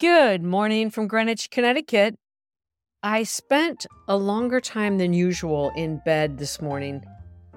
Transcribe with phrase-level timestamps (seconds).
[0.00, 2.14] Good morning from Greenwich, Connecticut.
[3.02, 7.04] I spent a longer time than usual in bed this morning.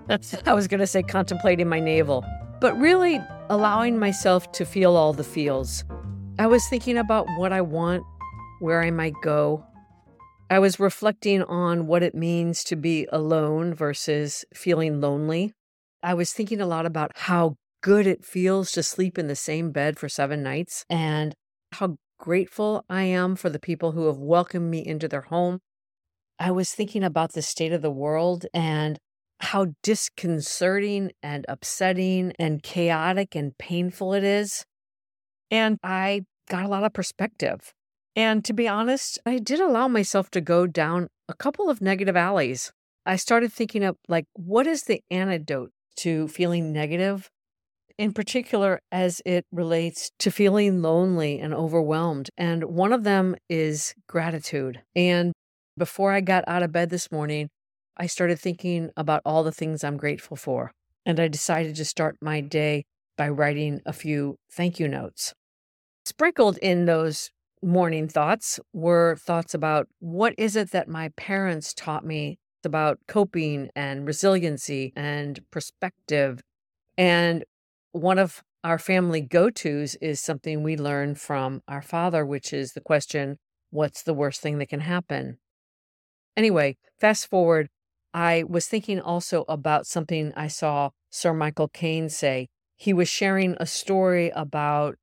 [0.08, 2.26] That's, I was going to say contemplating my navel,
[2.60, 5.84] but really allowing myself to feel all the feels.
[6.40, 8.04] I was thinking about what I want,
[8.60, 9.64] where I might go.
[10.50, 15.54] I was reflecting on what it means to be alone versus feeling lonely.
[16.02, 19.72] I was thinking a lot about how good it feels to sleep in the same
[19.72, 21.36] bed for seven nights and
[21.74, 25.60] how grateful I am for the people who have welcomed me into their home.
[26.38, 29.00] I was thinking about the state of the world and
[29.40, 34.66] how disconcerting and upsetting and chaotic and painful it is.
[35.50, 37.74] And I got a lot of perspective.
[38.16, 42.16] And to be honest, I did allow myself to go down a couple of negative
[42.16, 42.72] alleys.
[43.04, 47.32] I started thinking of like, what is the antidote to feeling negative?
[47.98, 52.30] In particular as it relates to feeling lonely and overwhelmed.
[52.38, 54.82] And one of them is gratitude.
[54.96, 55.34] And
[55.78, 57.50] before I got out of bed this morning,
[57.98, 60.72] I started thinking about all the things I'm grateful for.
[61.06, 62.84] And I decided to start my day
[63.18, 65.34] by writing a few thank you notes.
[66.06, 67.30] Sprinkled in those
[67.64, 73.70] morning thoughts were thoughts about what is it that my parents taught me about coping
[73.76, 76.42] and resiliency and perspective
[76.98, 77.44] and
[77.92, 82.74] one of our family go tos is something we learn from our father, which is
[82.74, 83.38] the question,
[83.70, 85.38] What's the worst thing that can happen?
[86.36, 87.70] Anyway, fast forward,
[88.14, 92.48] I was thinking also about something I saw Sir Michael Caine say.
[92.76, 94.96] He was sharing a story about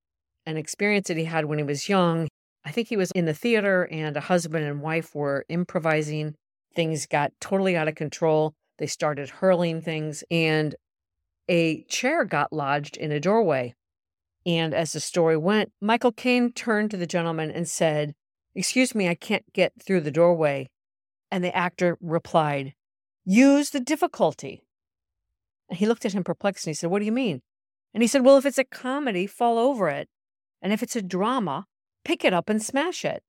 [0.44, 2.28] an experience that he had when he was young.
[2.64, 6.34] I think he was in the theater and a husband and wife were improvising.
[6.74, 8.52] Things got totally out of control.
[8.78, 10.74] They started hurling things, and
[11.48, 13.74] a chair got lodged in a doorway.
[14.46, 18.14] And as the story went, Michael Caine turned to the gentleman and said,
[18.54, 20.68] Excuse me, I can't get through the doorway.
[21.30, 22.74] And the actor replied,
[23.24, 24.62] Use the difficulty.
[25.68, 27.42] And he looked at him perplexed and he said, What do you mean?
[27.92, 30.08] And he said, Well, if it's a comedy, fall over it.
[30.62, 31.66] And if it's a drama,
[32.04, 33.22] pick it up and smash it.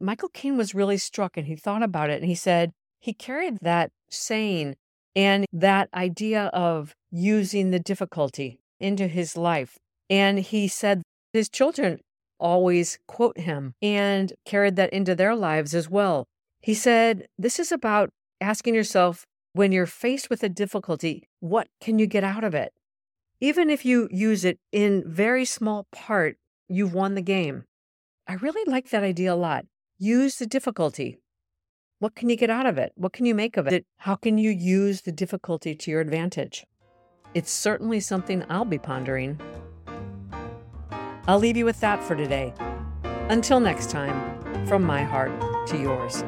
[0.00, 3.58] Michael Caine was really struck and he thought about it and he said he carried
[3.60, 4.76] that saying
[5.16, 9.78] and that idea of using the difficulty into his life.
[10.10, 11.02] And he said
[11.32, 12.00] his children
[12.38, 16.26] always quote him and carried that into their lives as well.
[16.60, 18.10] He said, This is about
[18.40, 22.72] asking yourself when you're faced with a difficulty, what can you get out of it?
[23.40, 26.36] Even if you use it in very small part,
[26.68, 27.64] you've won the game.
[28.26, 29.66] I really like that idea a lot.
[29.98, 31.18] Use the difficulty.
[32.04, 32.92] What can you get out of it?
[32.96, 33.86] What can you make of it?
[33.96, 36.66] How can you use the difficulty to your advantage?
[37.32, 39.40] It's certainly something I'll be pondering.
[41.26, 42.52] I'll leave you with that for today.
[43.30, 45.32] Until next time, from my heart
[45.68, 46.22] to yours.